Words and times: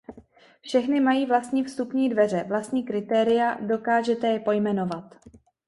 Všechny 0.61 0.99
mají 0.99 1.25
vlastní 1.25 1.63
vstupní 1.63 2.09
dveře, 2.09 2.45
vlastní 2.47 2.83
kritéria, 2.83 3.53
dokážete 3.61 4.27
je 4.27 4.39
pojmenovat. 4.39 5.15